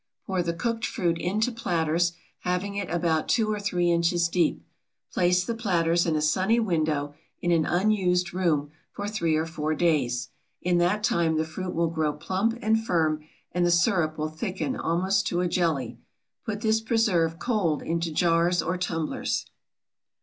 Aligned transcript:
Pour 0.25 0.41
the 0.41 0.51
cooked 0.55 0.83
fruit 0.83 1.19
into 1.19 1.51
platters, 1.51 2.13
having 2.39 2.73
it 2.75 2.89
about 2.89 3.29
2 3.29 3.51
or 3.51 3.59
3 3.59 3.91
inches 3.91 4.27
deep. 4.27 4.65
Place 5.13 5.43
the 5.45 5.53
platters 5.53 6.07
in 6.07 6.15
a 6.15 6.21
sunny 6.23 6.59
window, 6.59 7.13
in 7.39 7.51
an 7.51 7.67
unused 7.67 8.33
room, 8.33 8.71
for 8.91 9.07
three 9.07 9.35
or 9.35 9.45
four 9.45 9.75
days. 9.75 10.29
In 10.59 10.79
that 10.79 11.03
time 11.03 11.37
the 11.37 11.45
fruit 11.45 11.75
will 11.75 11.89
grow 11.91 12.13
plump 12.13 12.57
and 12.63 12.83
firm, 12.83 13.23
and 13.51 13.63
the 13.63 13.69
sirup 13.69 14.17
will 14.17 14.29
thicken 14.29 14.75
almost 14.75 15.27
to 15.27 15.41
a 15.41 15.47
jelly. 15.47 15.99
Put 16.47 16.61
this 16.61 16.81
preserve, 16.81 17.37
cold, 17.37 17.83
into 17.83 18.09
jars 18.11 18.59
or 18.63 18.79
tumblers. 18.79 19.45